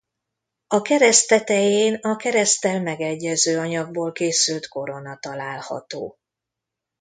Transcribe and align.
A 0.67 0.81
kereszt 0.81 1.27
tetején 1.27 1.95
a 1.95 2.15
kereszttel 2.15 2.81
megegyező 2.81 3.59
anyagból 3.59 4.11
készült 4.11 4.67
korona 4.67 5.17
található. 5.17 6.17